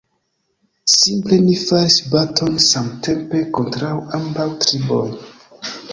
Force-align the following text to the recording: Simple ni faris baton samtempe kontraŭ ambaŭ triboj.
Simple 0.93 1.37
ni 1.49 1.57
faris 1.65 1.97
baton 2.15 2.57
samtempe 2.69 3.45
kontraŭ 3.59 3.95
ambaŭ 4.21 4.51
triboj. 4.65 5.05